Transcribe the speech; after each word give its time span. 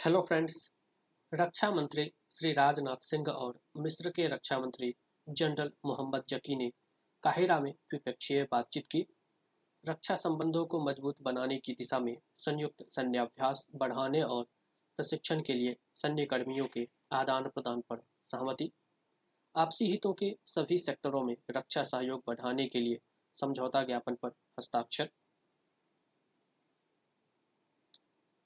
Hello 0.00 0.20
friends 0.20 0.54
रक्षा 1.32 1.70
मंत्री 1.70 2.04
श्री 2.36 2.52
राजनाथ 2.52 3.02
सिंह 3.02 3.26
और 3.28 3.58
मिस्र 3.76 4.10
के 4.10 4.26
रक्षा 4.26 4.58
मंत्री 4.58 4.94
जनरल 5.28 5.70
मोहम्मद 5.86 6.22
जकी 6.28 6.56
ने 6.56 6.68
काहिरा 7.22 7.58
में 7.60 7.72
द्विपक्षीय 7.72 8.42
बातचीत 8.42 8.86
की। 8.90 9.04
रक्षा 9.88 10.14
संबंधों 10.14 10.64
को 10.66 10.80
मज़बूत 10.80 11.16
बनाने 11.22 11.58
की 11.58 11.72
दिशा 11.72 11.98
में 11.98 12.16
संयुक्त 12.36 12.84
सैन्याभ्यास 12.94 13.64
बढ़ाने 13.74 14.22
और 14.22 14.44
प्रशिक्षण 14.98 15.42
के 15.42 15.54
लिए 15.54 15.76
सैन्य 15.94 16.24
कर्मियों 16.24 16.66
के 16.66 16.86
आदान 17.12 17.48
प्रदान 17.48 17.80
पर 17.80 18.00
सहमति। 18.30 18.70
आपसी 19.54 19.86
हितों 19.86 20.12
के 20.12 20.34
सभी 20.46 20.78
सेक्टरों 20.78 21.22
में 21.24 21.36
रक्षा 21.50 21.82
सहयोग 21.82 22.22
बढ़ाने 22.26 22.66
के 22.66 22.80
लिए 22.80 23.00
समझौता 23.38 23.82
ज्ञापन 23.82 24.14
पर 24.14 24.32
हस्ताक्षर। 24.58 25.10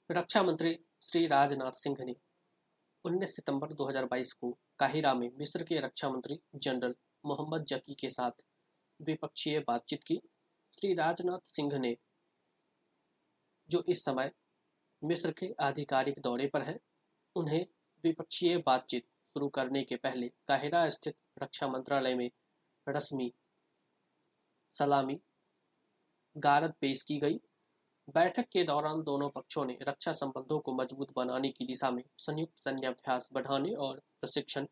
रक्षा 0.09 0.43
मंत्री 0.43 0.77
श्री 1.01 1.27
राजनाथ 1.27 1.71
सिंह 1.71 1.97
ने 1.99 2.15
19 3.05 3.35
सितंबर 3.35 3.73
2022 3.73 4.31
को 4.33 4.57
काहिरा 4.79 5.13
में 5.13 5.29
मिस्र 5.37 5.63
के 5.63 5.79
रक्षा 5.79 6.09
मंत्री 6.09 6.39
जनरल 6.55 6.95
मोहम्मद 7.25 7.65
जकी 7.65 7.93
के 7.93 8.09
साथ 8.09 8.31
द्विपक्षीय 9.01 9.59
बातचीत 9.59 10.03
की। 10.03 10.17
श्री 10.73 10.93
राजनाथ 10.93 11.39
सिंह 11.45 11.77
ने, 11.77 11.97
जो 13.69 13.83
इस 13.87 14.03
समय 14.05 14.31
मिस्र 15.03 15.31
के 15.31 15.53
आधिकारिक 15.59 16.19
दौरे 16.19 16.47
पर 16.47 16.61
हैं, 16.61 16.79
उन्हें 17.35 17.65
द्विपक्षीय 18.03 18.57
बातचीत 18.57 19.05
शुरू 19.05 19.49
करने 19.49 19.83
के 19.83 19.95
पहले 19.95 20.29
काहिरा 20.47 20.89
स्थित 20.89 21.15
रक्षा 21.43 21.67
मंत्रालय 21.67 22.15
में 22.15 22.29
रस्मी 22.89 23.33
सलामी 24.73 25.21
गारद 26.37 26.73
पेश 26.81 27.03
की 27.03 27.19
गई। 27.19 27.39
बैठक 28.07 28.45
के 28.51 28.63
दौरान 28.63 29.01
दोनों 29.03 29.29
पक्षों 29.29 29.65
ने 29.65 29.77
रक्षा 29.81 30.11
संबंधों 30.13 30.59
को 30.59 30.73
मज़बूत 30.73 31.11
बनाने 31.15 31.49
की 31.49 31.65
दिशा 31.65 31.89
में 31.91 32.03
संयुक्त 32.17 32.63
सैन्याभ्यास 32.63 33.29
बढ़ाने 33.33 33.73
और 33.75 34.01
प्रशिक्षण 34.21 34.65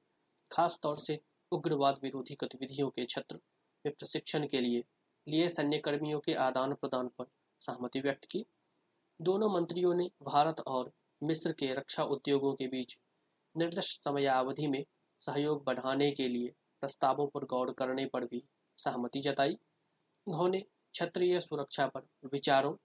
खास 0.51 0.79
तौर 0.83 0.97
से 0.97 1.19
उग्रवाद 1.51 1.99
विरोधी 2.03 2.35
गतिविधियों 2.35 2.89
के 2.89 3.05
क्षेत्र 3.05 3.35
में 3.85 3.93
प्रशिक्षण 3.93 4.47
के 4.47 4.61
लिए 4.61 4.83
लिए 5.27 5.49
सैन्य 5.49 5.77
कर्मियों 5.77 6.19
के 6.19 6.33
आदान 6.33 6.73
प्रदान 6.73 7.07
पर 7.07 7.25
सहमति 7.61 7.99
व्यक्त 7.99 8.25
की। 8.25 8.45
दोनों 9.19 9.49
मंत्रियों 9.49 9.93
ने 9.93 10.09
भारत 10.23 10.59
और 10.67 10.91
मिस्र 11.21 11.51
के 11.51 11.73
रक्षा 11.73 12.03
उद्योगों 12.03 12.53
के 12.53 12.67
बीच 12.67 12.97
निर्दिष्ट 13.55 14.03
समयावधि 14.03 14.67
में 14.67 14.83
सहयोग 15.21 15.63
बढ़ाने 15.63 16.11
के 16.11 16.27
लिए 16.27 16.53
प्रस्तावों 16.81 17.27
पर 17.27 17.45
गौर 17.45 17.73
करने 17.73 18.05
पर 18.05 18.25
भी 18.25 18.43
सहमति 18.77 19.19
जताई। 19.19 19.57
उन्होंने 20.27 20.59
क्षेत्रीय 20.59 21.39
सुरक्षा 21.39 21.87
पर 21.87 22.07
विचारों 22.33 22.75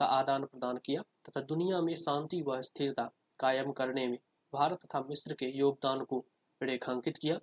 का 0.00 0.06
आदान 0.06 0.44
प्रदान 0.44 0.76
किया 0.76 1.02
तथा 1.28 1.40
दुनिया 1.40 1.80
में 1.80 1.94
शांति 1.96 2.40
व 2.42 2.60
स्थिरता 2.62 3.10
कायम 3.40 3.72
करने 3.72 4.06
में 4.08 4.18
भारत 4.52 4.78
तथा 4.84 5.00
मिस्र 5.00 5.34
के 5.34 5.46
योगदान 5.58 6.04
को 6.04 6.24
रेखांकित 6.60 7.16
किया। 7.16 7.38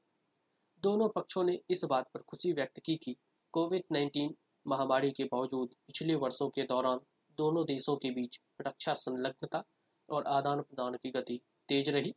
दोनों 0.83 1.09
पक्षों 1.09 1.43
ने 1.43 1.59
इस 1.69 1.83
बात 1.83 2.09
पर 2.13 2.21
खुशी 2.21 2.53
व्यक्त 2.53 2.79
की 2.79 2.95
कि 2.95 3.15
कोविड 3.53 3.83
19 3.91 4.33
महामारी 4.65 5.11
के 5.11 5.23
बावजूद 5.23 5.69
पिछले 5.87 6.15
वर्षों 6.15 6.49
के 6.49 6.63
दौरान 6.63 6.99
दोनों 7.37 7.65
देशों 7.65 7.95
के 7.95 8.11
बीच 8.11 8.39
रक्षा 8.61 8.93
संलग्नता 8.93 9.63
और 10.09 10.23
आदान 10.27 10.61
प्रदान 10.61 10.95
की 10.95 11.11
गति 11.11 11.39
तेज 11.69 11.89
रही। 11.89 12.13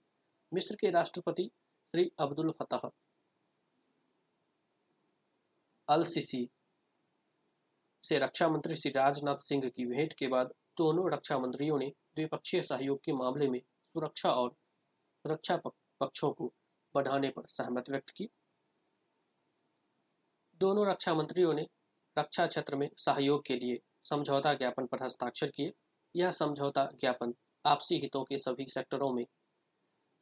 मिस्र 0.53 0.77
के 0.81 0.91
राष्ट्रपति 0.91 1.51
श्री 1.95 2.11
अब्दुल 2.19 2.51
फतह 2.59 2.91
अल 5.89 6.03
सिसी 6.05 6.49
से 8.05 8.19
रक्षा 8.19 8.49
मंत्री 8.49 8.77
श्री 8.77 8.93
राजनाथ 8.93 9.37
सिंह 9.37 9.69
की 9.69 9.87
भेंट 9.87 10.13
के 10.13 10.27
बाद 10.29 10.55
दोनों 10.79 11.11
रक्षा 11.13 11.39
मंत्रियों 11.39 11.79
ने 11.79 11.93
द्विपक्षीय 12.17 12.63
सहयोग 12.63 13.01
के 13.05 13.13
मामले 13.13 13.49
में 13.49 13.61
सुरक्षा 13.61 14.31
और 14.33 14.55
रक्षा 15.27 15.57
पक्षों 16.01 16.31
को 16.31 16.53
बढ़ाने 16.95 17.29
पर 17.29 17.43
सहमति 17.47 17.93
व्यक्त 17.93 18.11
की। 18.11 18.29
दोनों 20.61 20.87
रक्षा 20.87 21.15
मंत्रियों 21.15 21.53
ने 21.55 21.67
रक्षा 22.19 22.47
क्षेत्र 22.47 22.77
में 22.77 22.89
सहयोग 22.97 23.45
के 23.47 23.57
लिए 23.57 23.81
समझौता 24.05 24.55
ज्ञापन 24.55 24.87
पर 24.87 25.03
हस्ताक्षर 25.03 25.51
किए। 25.51 25.73
यह 26.15 26.31
समझौता 26.31 26.85
ज्ञापन 27.01 27.35
आपसी 27.65 27.99
हितों 27.99 28.25
के 28.25 28.39
सभी 28.39 28.67
सेक्टरों 28.67 29.13
में 29.13 29.27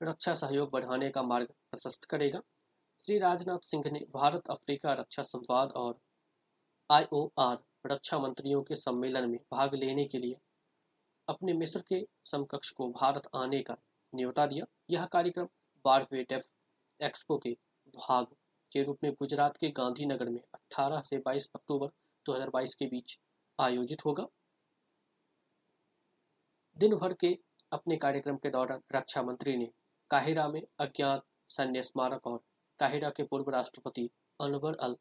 रक्षा 0.03 0.34
सहयोग 0.34 0.71
बढ़ाने 0.71 1.11
का 1.11 1.22
मार्ग 1.22 1.47
प्रशस्त 1.47 2.05
करेगा। 2.05 2.41
श्री 2.99 3.19
राजनाथ 3.19 3.59
सिंह 3.59 3.91
ने 3.93 4.06
भारत 4.11 4.50
अफ्रीका 4.50 4.93
रक्षा 4.93 5.22
संवाद 5.22 5.72
और 5.72 5.99
आईओआर 6.91 7.59
रक्षा 7.84 8.19
मंत्रियों 8.19 8.62
के 8.62 8.77
सम्मेलन 8.77 9.28
में 9.31 9.39
भाग 9.53 9.75
लेने 9.75 10.05
के 10.05 10.19
लिए 10.19 10.37
अपने 11.28 11.53
मिस्र 11.53 11.83
के 11.89 12.06
समकक्ष 12.25 12.71
को 12.71 12.89
भारत 12.91 13.28
आने 13.34 13.61
का 13.62 13.77
न्योता 14.12 14.47
दिया। 14.47 14.65
यह 14.91 15.05
कार्यक्रम 15.05 15.49
बारहवें 15.84 16.25
डेफ 16.25 16.44
एक्सपो 17.00 17.38
के 17.38 17.50
भाग 17.97 18.27
के 18.72 18.83
रूप 18.83 18.99
में 19.05 19.12
गुजरात 19.12 19.56
के 19.56 19.69
गांधीनगर 19.71 20.28
में 20.28 20.41
18 20.55 21.03
से 21.03 21.19
22 21.19 21.49
अक्टूबर 21.55 21.88
2022 22.27 22.75
के 22.75 22.87
बीच 22.87 23.19
आयोजित 23.59 24.05
होगा। 24.05 24.27
दिन 26.77 26.94
भर 26.97 27.12
के 27.12 27.37
अपने 27.72 27.97
कार्यक्रम 27.97 28.37
के 28.37 28.50
दौरान 28.50 28.81
रक्षा 28.94 29.22
मंत्री 29.22 29.56
ने 29.56 29.71
काहिरा 30.11 30.49
में 30.49 30.62
अज्ञात 30.81 31.25
सैन्य 31.49 31.83
स्मारक 31.83 32.27
और 32.27 32.41
काहिरा 32.81 33.11
के 33.11 33.22
पूर्व 33.22 33.50
राष्ट्रपति 33.50 34.09
अनवर 34.41 34.77
अल 34.81 34.97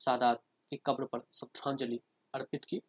सादात 0.00 0.42
की 0.70 0.76
कब्र 0.76 1.04
पर 1.04 1.20
श्रद्धांजलि 1.34 2.00
अर्पित 2.34 2.64
की। 2.64 2.80